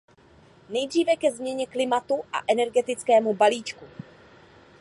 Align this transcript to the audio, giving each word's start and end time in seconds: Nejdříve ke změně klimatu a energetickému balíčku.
Nejdříve 0.69 1.15
ke 1.15 1.31
změně 1.31 1.67
klimatu 1.67 2.23
a 2.33 2.37
energetickému 2.47 3.33
balíčku. 3.33 3.85